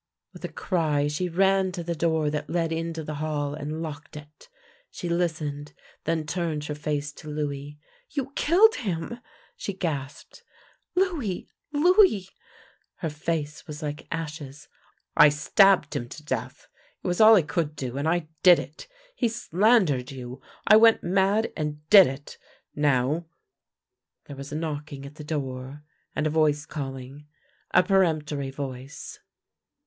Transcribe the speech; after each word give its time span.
With 0.33 0.43
a 0.43 0.47
cry 0.51 1.07
she 1.07 1.29
ran 1.29 1.71
to 1.73 1.83
the 1.83 1.93
door 1.93 2.31
that 2.31 2.49
led 2.49 2.71
into 2.71 3.03
the 3.03 3.13
hall 3.21 3.53
and 3.53 3.83
locked 3.83 4.17
it. 4.17 4.49
She 4.89 5.07
listened, 5.07 5.73
then 6.05 6.25
turned 6.25 6.63
her 6.65 6.73
face 6.73 7.11
to 7.11 7.29
Louis." 7.29 7.77
You 8.15 8.31
killed 8.35 8.73
him!" 8.77 9.19
she 9.55 9.73
gasped." 9.73 10.41
Louis! 10.95 11.47
Louis!" 11.71 12.27
Her 13.03 13.11
face 13.11 13.67
was 13.67 13.83
like 13.83 14.07
ashes." 14.11 14.67
I 15.15 15.29
stabbed 15.29 15.95
him 15.95 16.09
to 16.09 16.23
death. 16.25 16.67
It 17.03 17.07
was 17.07 17.21
all 17.21 17.35
I 17.35 17.43
could 17.43 17.75
do, 17.75 17.95
and 17.99 18.07
I 18.09 18.27
did 18.41 18.57
it. 18.57 18.87
He 19.15 19.27
slandered 19.29 20.09
you. 20.09 20.41
I 20.65 20.77
went 20.77 21.03
mad, 21.03 21.53
and 21.55 21.87
did 21.91 22.07
it. 22.07 22.39
Now" 22.73 23.03
THE 23.05 23.13
LANE 23.13 23.21
THAT 23.21 23.27
HAD 23.27 23.27
NO 23.27 23.27
TURNING 23.27 24.23
87 24.25 24.25
There 24.25 24.37
was 24.37 24.51
a 24.75 24.79
knocking 24.79 25.05
at 25.05 25.13
the 25.17 25.23
door, 25.23 25.83
and 26.15 26.25
a 26.25 26.31
voice 26.31 26.65
calling— 26.65 27.27
a 27.71 27.83
peremptory 27.83 28.49
voice. 28.49 29.19